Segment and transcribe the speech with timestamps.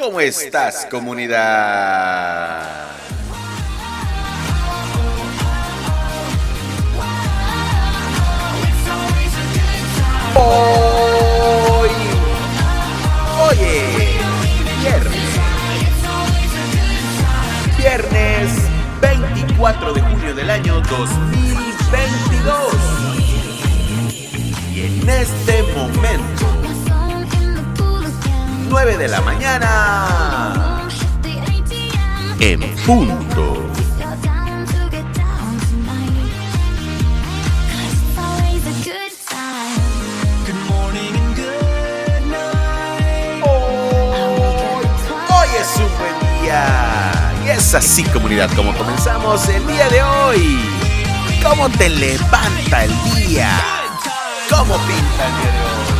[0.00, 2.62] ¿Cómo estás, comunidad?
[10.34, 11.90] Hoy,
[13.50, 14.18] oye,
[14.80, 15.20] viernes,
[17.76, 18.50] viernes
[19.02, 22.74] 24 de junio del año 2022.
[24.74, 26.39] Y en este momento,
[28.70, 30.88] 9 de la mañana,
[32.38, 33.66] en punto.
[45.28, 47.32] Hoy es un buen día.
[47.44, 50.60] Y es así, comunidad, como comenzamos el día de hoy.
[51.42, 53.50] ¿Cómo te levanta el día?
[54.48, 55.99] ¿Cómo pinta el día?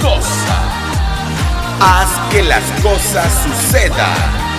[0.00, 0.56] Cosa.
[1.80, 4.52] Haz que las cosas sucedan.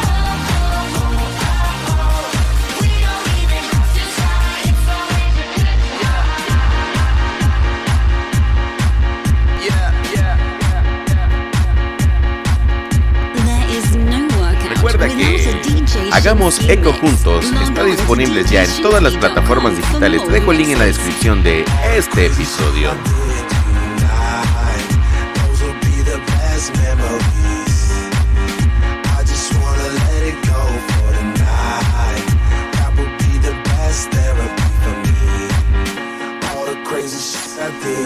[14.69, 15.64] Recuerda que
[16.11, 20.22] Hagamos Eco Juntos está disponible ya en todas las plataformas digitales.
[20.25, 21.64] Te dejo el link en la descripción de
[21.95, 22.91] este episodio.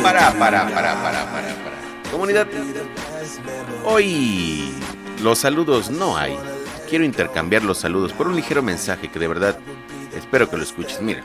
[0.04, 2.12] Para, para, para, para, para, para.
[2.12, 2.48] Comunidad,
[3.86, 4.72] hoy
[5.22, 6.38] los saludos no hay.
[6.90, 9.58] Quiero intercambiar los saludos por un ligero mensaje que de verdad
[10.16, 11.02] espero que lo escuches.
[11.02, 11.24] Mira,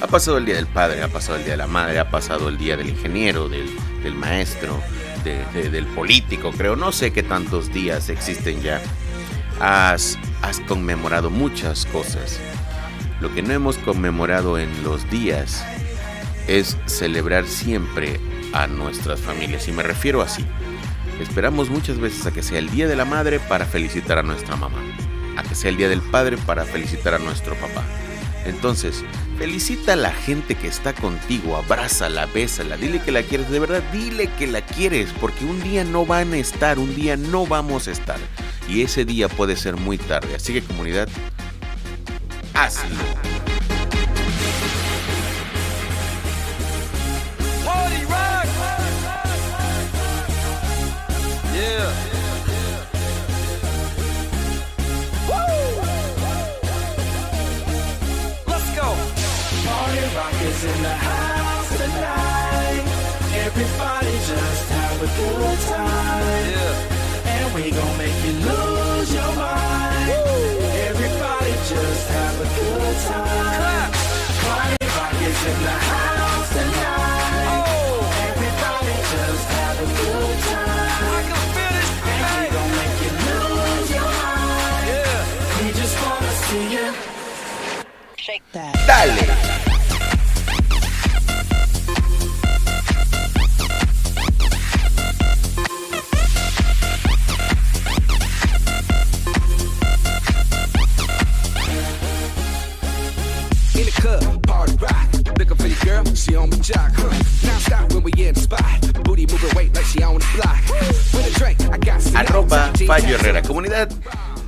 [0.00, 2.48] ha pasado el día del padre, ha pasado el día de la madre, ha pasado
[2.48, 3.68] el día del ingeniero, del,
[4.02, 4.80] del maestro,
[5.24, 6.76] de- de- del político, creo.
[6.76, 8.80] No sé qué tantos días existen ya.
[9.60, 12.38] Has, has conmemorado muchas cosas.
[13.20, 15.62] Lo que no hemos conmemorado en los días
[16.46, 18.20] es celebrar siempre
[18.52, 19.68] a nuestras familias.
[19.68, 20.44] Y me refiero así.
[21.20, 24.56] Esperamos muchas veces a que sea el Día de la Madre para felicitar a nuestra
[24.56, 24.80] mamá.
[25.36, 27.84] A que sea el Día del Padre para felicitar a nuestro papá.
[28.46, 29.04] Entonces,
[29.38, 33.82] felicita a la gente que está contigo, abrázala, bésala, dile que la quieres, de verdad,
[33.92, 37.86] dile que la quieres, porque un día no van a estar, un día no vamos
[37.86, 38.18] a estar.
[38.68, 40.34] Y ese día puede ser muy tarde.
[40.34, 41.08] Así que comunidad,
[42.54, 43.29] hazlo.
[60.62, 62.84] Rock is in the house tonight.
[63.46, 66.50] Everybody just have a good time.
[66.50, 67.30] Yeah.
[67.30, 70.10] And we gon' make you lose your mind.
[70.90, 73.56] Everybody just have a good time.
[73.56, 73.92] Clap.
[74.44, 77.64] Party rock is in the house tonight.
[77.66, 80.36] Oh, Everybody just have a good
[81.00, 81.90] I can feel this.
[82.10, 82.50] And we Hey.
[82.56, 84.86] gon' make you lose your mind.
[84.92, 85.64] Yeah.
[85.64, 86.86] We just wanna see you.
[88.16, 88.74] Shake that.
[88.86, 89.29] Dale.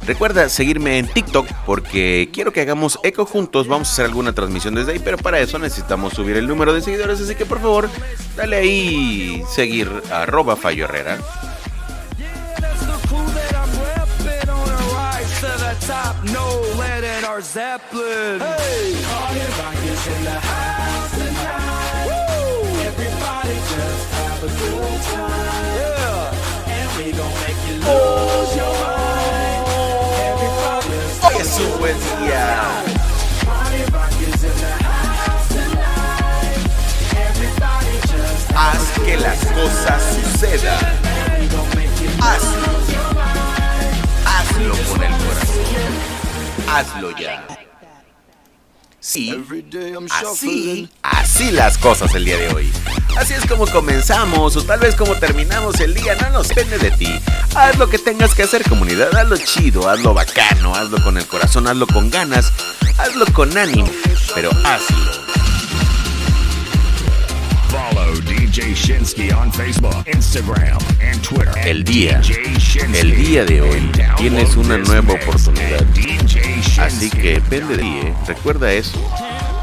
[0.07, 3.69] Recuerda seguirme en TikTok porque quiero que hagamos eco juntos.
[3.69, 6.81] Vamos a hacer alguna transmisión desde ahí, pero para eso necesitamos subir el número de
[6.81, 7.21] seguidores.
[7.21, 7.89] Así que por favor,
[8.37, 11.19] dale ahí seguir arroba Fallo Herrera.
[17.55, 18.63] A.
[27.85, 28.43] Hoy
[31.41, 31.73] es just
[38.55, 40.79] Haz que las cosas sucedan.
[42.21, 42.73] Hazlo.
[44.25, 45.93] Hazlo con el corazón.
[46.69, 47.72] Hazlo ya.
[49.05, 49.37] Sí,
[50.13, 52.73] así, así las cosas el día de hoy.
[53.19, 56.93] Así es como comenzamos o tal vez como terminamos el día, no nos depende de
[56.93, 57.09] ti.
[57.57, 59.13] Haz lo que tengas que hacer, comunidad.
[59.13, 62.53] Hazlo chido, hazlo bacano, hazlo con el corazón, hazlo con ganas,
[62.97, 63.91] hazlo con ánimo,
[64.37, 65.22] pero hazlo.
[67.73, 71.49] Follow DJ Shinsky on Facebook, Instagram, and Twitter.
[71.59, 72.21] at El día,
[72.93, 75.83] el día de hoy, tienes una nueva oportunidad.
[76.79, 78.15] Así que depende de ti, ¿eh?
[78.27, 79.01] recuerda eso.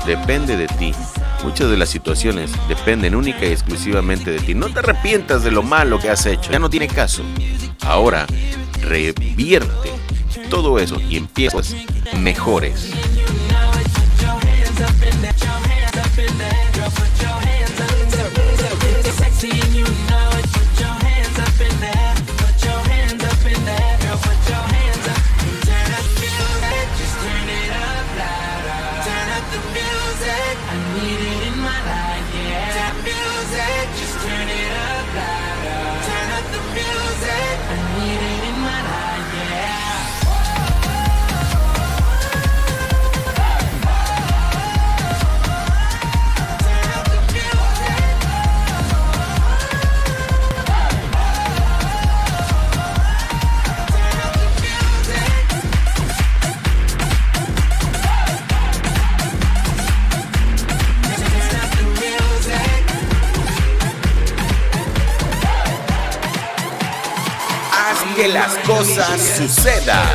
[0.08, 0.92] Depende de ti.
[1.44, 4.56] Muchas de las situaciones dependen única y exclusivamente de ti.
[4.56, 6.52] No te arrepientas de lo malo que has hecho.
[6.52, 7.22] Ya no tiene caso.
[7.82, 8.26] Ahora,
[8.82, 9.92] revierte
[10.50, 11.76] todo eso y empiezas
[12.18, 12.92] mejores.
[68.16, 70.08] Que las cosas sucedan.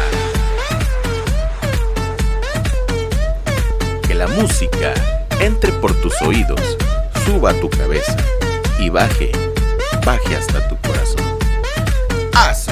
[4.06, 4.94] Que la música
[5.40, 6.60] entre por tus oídos,
[7.26, 8.16] suba a tu cabeza
[8.78, 9.32] y baje,
[10.04, 11.24] baje hasta tu corazón.
[12.32, 12.63] Hazlo.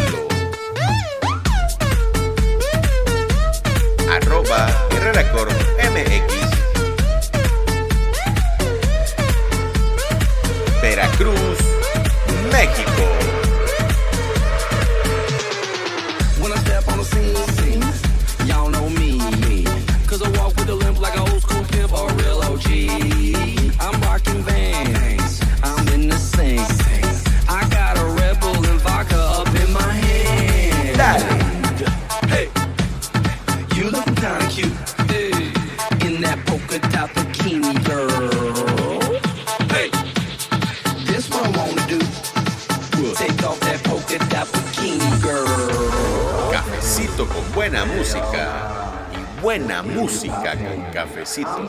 [46.51, 49.09] Cafecito con buena música.
[49.13, 51.69] Y buena música con cafecito.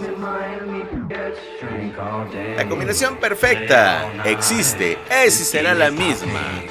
[2.55, 6.63] La combinación perfecta existe, es y será la misma.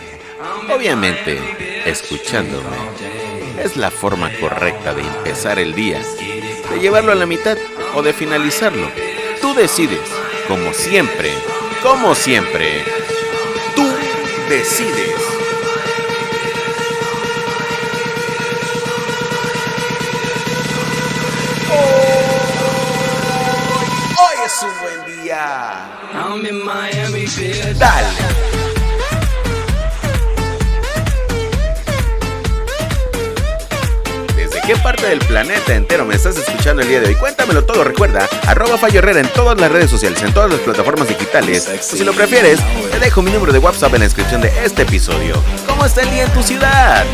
[0.75, 1.39] Obviamente,
[1.85, 3.22] escuchándome
[3.59, 6.01] es la forma correcta de empezar el día,
[6.71, 7.57] de llevarlo a la mitad
[7.95, 8.89] o de finalizarlo.
[9.41, 10.01] Tú decides,
[10.49, 11.33] como siempre,
[11.83, 12.85] como siempre.
[13.75, 13.87] Tú
[14.49, 15.11] decides.
[24.19, 25.89] Hoy es un buen día.
[27.79, 28.62] Dale.
[34.73, 37.15] Qué parte del planeta entero me estás escuchando el día de hoy?
[37.17, 41.09] Cuéntamelo todo, recuerda, arroba Fallo Herrera en todas las redes sociales, en todas las plataformas
[41.09, 41.69] digitales.
[41.83, 42.59] Si lo prefieres,
[42.91, 45.35] te dejo mi número de WhatsApp en la descripción de este episodio.
[45.67, 47.05] ¿Cómo está el día en tu ciudad?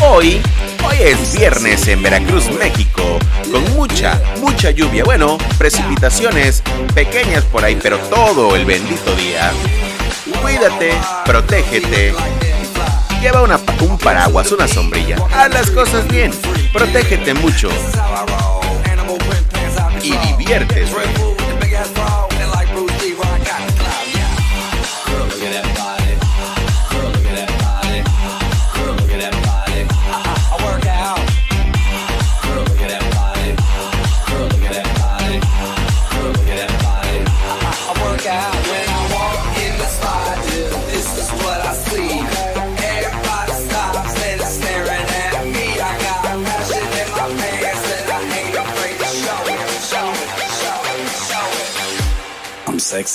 [0.00, 0.40] Hoy,
[0.84, 3.20] hoy es viernes en Veracruz, México,
[3.52, 5.04] con mucha, mucha lluvia.
[5.04, 9.52] Bueno, precipitaciones pequeñas por ahí, pero todo el bendito día.
[10.42, 10.92] Cuídate,
[11.24, 12.14] protégete.
[13.26, 15.16] Lleva una, un paraguas, una sombrilla.
[15.34, 16.30] Haz las cosas bien.
[16.72, 17.68] Protégete mucho.
[20.00, 21.25] Y diviértete.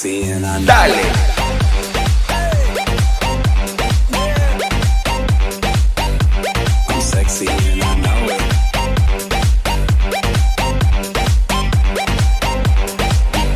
[0.02, 1.04] Dale.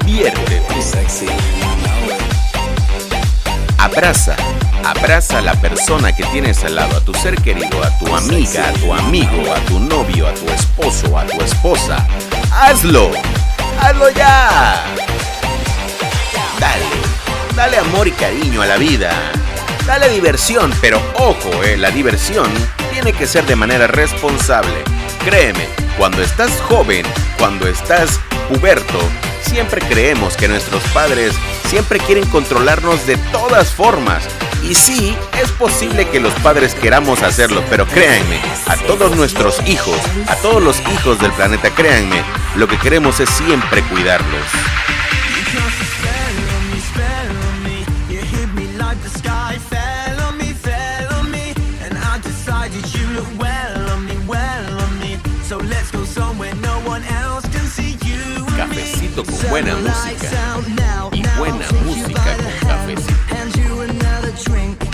[0.05, 0.61] Diviértete.
[3.79, 4.35] Abraza.
[4.83, 8.69] Abraza a la persona que tienes al lado, a tu ser querido, a tu amiga,
[8.69, 12.05] a tu amigo, a tu novio, a tu esposo, a tu esposa.
[12.51, 13.09] Hazlo.
[13.81, 14.83] Hazlo ya.
[16.59, 16.85] Dale.
[17.55, 19.11] Dale amor y cariño a la vida.
[19.85, 22.49] Dale diversión, pero ojo, eh, la diversión
[22.91, 24.83] tiene que ser de manera responsable.
[25.23, 27.05] Créeme, cuando estás joven,
[27.37, 28.19] cuando estás
[28.49, 28.99] puberto,
[29.41, 31.33] siempre creemos que nuestros padres
[31.67, 34.23] siempre quieren controlarnos de todas formas.
[34.63, 39.99] Y sí, es posible que los padres queramos hacerlo, pero créanme, a todos nuestros hijos,
[40.27, 42.23] a todos los hijos del planeta, créanme,
[42.55, 44.45] lo que queremos es siempre cuidarlos.
[58.57, 60.55] Cafecito con buena Turn the lights música.
[60.55, 61.37] out now, Y now.
[61.37, 62.97] buena Take you música by the con hand.
[62.97, 63.35] cafecito.
[63.35, 64.85] Hand you another drink.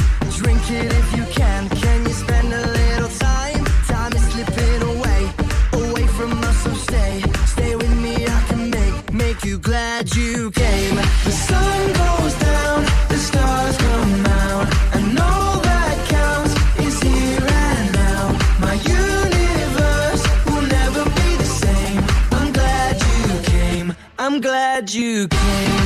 [25.11, 25.80] You came.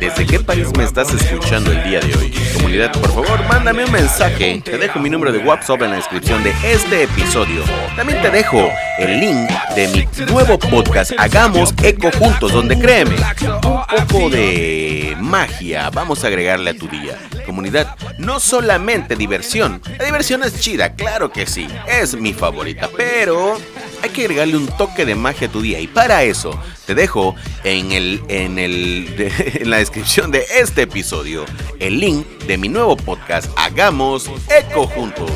[0.00, 2.29] ¿Desde qué país me estás escuchando el día de hoy?
[2.70, 4.62] Por favor, mándame un mensaje.
[4.64, 7.64] Te dejo mi número de WhatsApp en la descripción de este episodio.
[7.96, 13.60] También te dejo el link de mi nuevo podcast, Hagamos Eco Juntos, donde créeme, un
[14.06, 17.18] poco de magia vamos a agregarle a tu día.
[17.44, 19.82] Comunidad, no solamente diversión.
[19.98, 23.56] La diversión es chida, claro que sí, es mi favorita, pero
[24.02, 27.34] hay que agregarle un toque de magia a tu día y para eso te dejo
[27.64, 29.14] en el en el
[29.54, 31.44] en la descripción de este episodio
[31.78, 35.30] el link de mi nuevo podcast Hagamos Eco Juntos.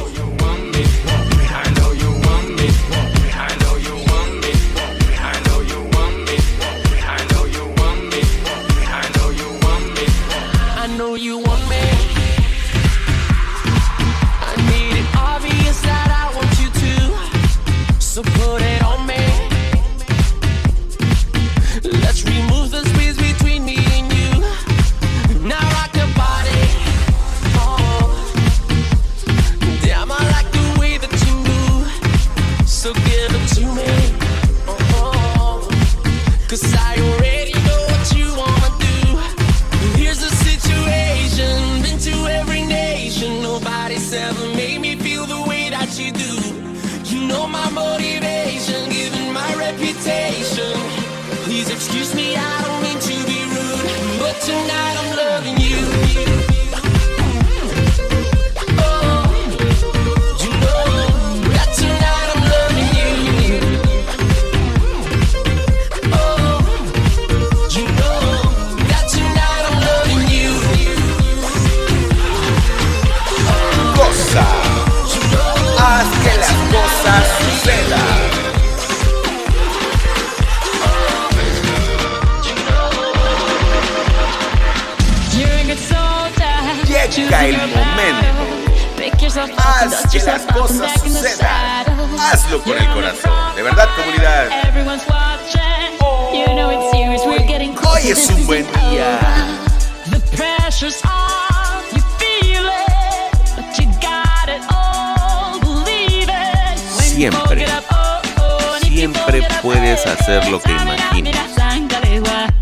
[110.14, 111.50] hacer lo que imaginas,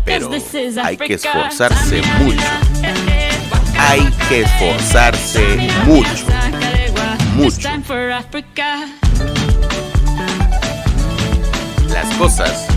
[0.05, 0.29] pero
[0.83, 2.43] hay que esforzarse mucho.
[3.77, 6.25] Hay que esforzarse mucho.
[7.35, 7.69] Mucho.
[11.89, 12.67] Las cosas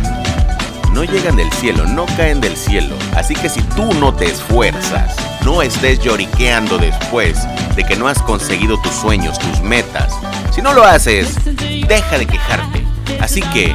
[0.92, 2.96] no llegan del cielo, no caen del cielo.
[3.14, 5.14] Así que si tú no te esfuerzas,
[5.44, 7.38] no estés lloriqueando después
[7.76, 10.14] de que no has conseguido tus sueños, tus metas.
[10.54, 12.82] Si no lo haces, deja de quejarte.
[13.20, 13.74] Así que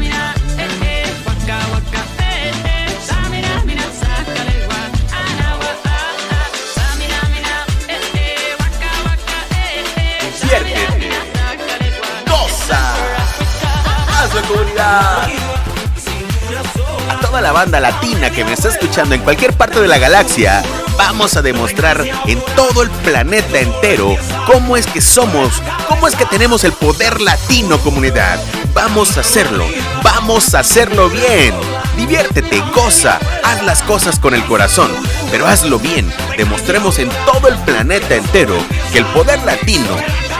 [17.09, 20.63] A toda la banda latina que me está escuchando en cualquier parte de la galaxia,
[20.97, 26.25] vamos a demostrar en todo el planeta entero cómo es que somos, cómo es que
[26.25, 28.39] tenemos el poder latino comunidad.
[28.73, 29.65] Vamos a hacerlo,
[30.03, 31.53] vamos a hacerlo bien.
[31.95, 34.91] Diviértete, goza, haz las cosas con el corazón,
[35.29, 36.11] pero hazlo bien.
[36.37, 38.55] Demostremos en todo el planeta entero
[38.91, 39.95] que el poder latino,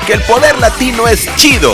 [0.08, 1.74] que el poder latino es chido.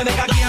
[0.00, 0.39] Del que se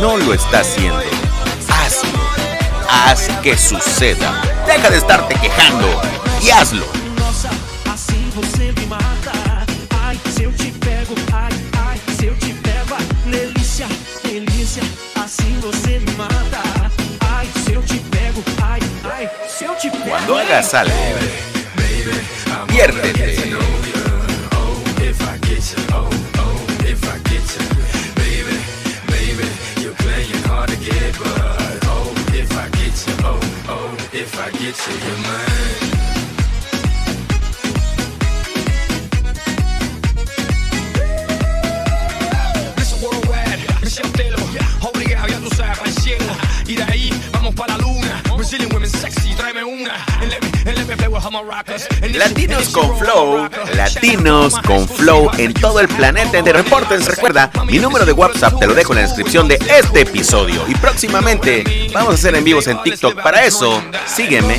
[0.00, 1.02] no lo está haciendo.
[1.68, 2.20] Hazlo.
[2.88, 4.40] Haz que suceda.
[4.66, 6.00] Deja de estarte quejando
[6.42, 6.86] y hazlo.
[20.06, 20.94] Cuando hagas algo,
[22.68, 23.37] piérdete.
[34.88, 35.87] to your mind.
[52.14, 56.40] Latinos con Flow, Latinos con Flow en todo el planeta.
[56.40, 60.02] De reportes, recuerda, mi número de WhatsApp te lo dejo en la descripción de este
[60.02, 60.64] episodio.
[60.68, 63.22] Y próximamente vamos a hacer en vivos en TikTok.
[63.22, 64.58] Para eso, sígueme.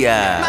[0.00, 0.40] Día.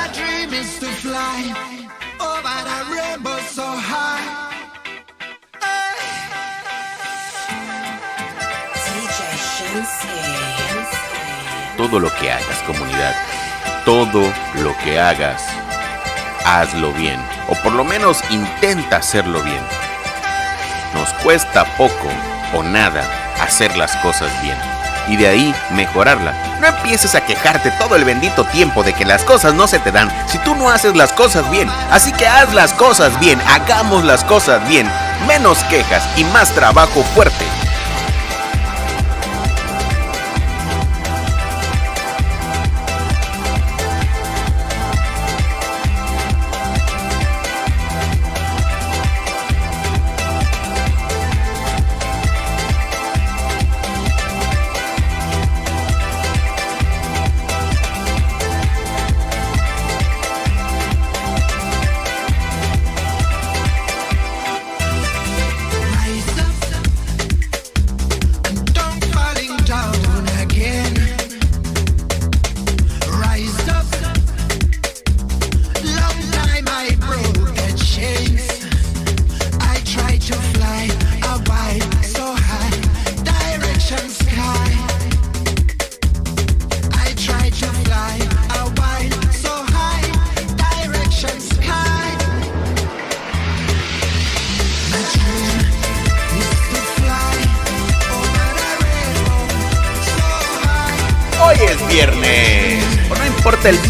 [11.77, 13.15] Todo lo que hagas, comunidad,
[13.85, 14.21] todo
[14.55, 15.43] lo que hagas,
[16.45, 17.19] hazlo bien.
[17.49, 19.63] O por lo menos intenta hacerlo bien.
[20.93, 22.07] Nos cuesta poco
[22.53, 23.03] o nada
[23.41, 24.70] hacer las cosas bien.
[25.11, 26.33] Y de ahí mejorarla.
[26.59, 29.91] No empieces a quejarte todo el bendito tiempo de que las cosas no se te
[29.91, 31.69] dan si tú no haces las cosas bien.
[31.91, 34.89] Así que haz las cosas bien, hagamos las cosas bien.
[35.27, 37.40] Menos quejas y más trabajo fuerte.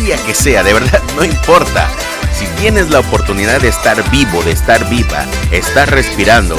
[0.04, 1.88] Día que sea, de verdad, no importa.
[2.38, 6.56] Si tienes la oportunidad de estar vivo, de estar viva, estar respirando,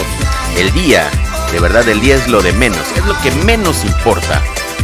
[0.57, 1.09] el día,
[1.51, 4.41] de verdad, el día es lo de menos, es lo que menos importa.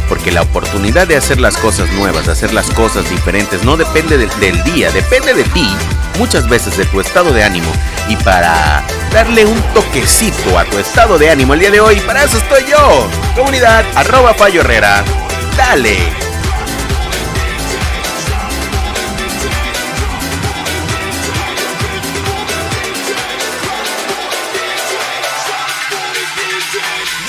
[0.09, 4.17] Porque la oportunidad de hacer las cosas nuevas, de hacer las cosas diferentes, no depende
[4.17, 5.69] del, día, depende de ti,
[6.17, 7.71] muchas veces de tu estado de ánimo.
[8.07, 12.23] Y para darle un toquecito a tu estado de ánimo el día de hoy, para
[12.23, 13.07] eso estoy yo.
[13.35, 15.05] Comunidad, arroba Fallo Herrera.
[15.55, 16.28] Dale.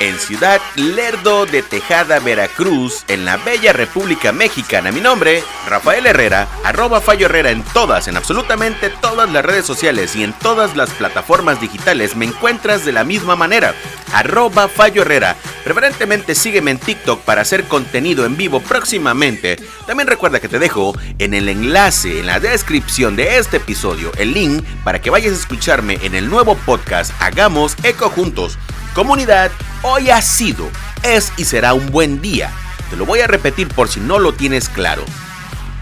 [0.00, 4.92] En Ciudad Lerdo de Tejada, Veracruz, en la bella República Mexicana.
[4.92, 10.14] Mi nombre, Rafael Herrera, arroba Fallo Herrera en todas, en absolutamente todas las redes sociales
[10.14, 13.74] y en todas las plataformas digitales me encuentras de la misma manera,
[14.12, 15.36] arroba Fallo Herrera.
[15.64, 19.56] Preferentemente sígueme en TikTok para hacer contenido en vivo próximamente.
[19.86, 24.34] También recuerda que te dejo en el enlace en la descripción de este episodio el
[24.34, 28.58] link para que vayas a escucharme en el nuevo podcast Hagamos Eco Juntos.
[28.94, 29.50] Comunidad,
[29.82, 30.70] hoy ha sido,
[31.02, 32.52] es y será un buen día.
[32.90, 35.04] Te lo voy a repetir por si no lo tienes claro.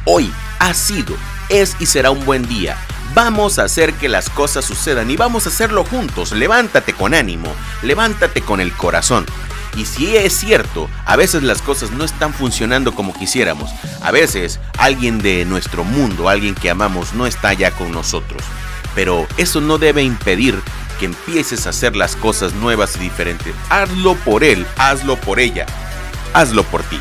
[0.07, 1.14] Hoy ha sido,
[1.51, 2.75] es y será un buen día.
[3.14, 6.33] Vamos a hacer que las cosas sucedan y vamos a hacerlo juntos.
[6.33, 9.27] Levántate con ánimo, levántate con el corazón.
[9.77, 13.70] Y si es cierto, a veces las cosas no están funcionando como quisiéramos.
[14.01, 18.42] A veces alguien de nuestro mundo, alguien que amamos, no está ya con nosotros.
[18.94, 20.59] Pero eso no debe impedir
[21.02, 23.52] que empieces a hacer las cosas nuevas y diferentes.
[23.70, 25.66] Hazlo por él, hazlo por ella,
[26.32, 27.00] hazlo por ti.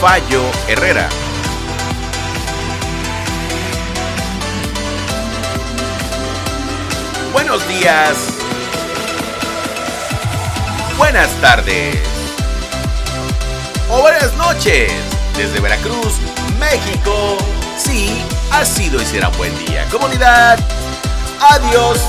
[0.00, 1.27] Fallo Herrera.
[7.68, 8.16] Días.
[10.96, 11.98] Buenas tardes.
[13.90, 14.90] O buenas noches.
[15.36, 16.14] Desde Veracruz,
[16.58, 17.36] México.
[17.76, 19.84] Sí, ha sido y será un buen día.
[19.90, 20.58] Comunidad.
[21.40, 22.00] Adiós.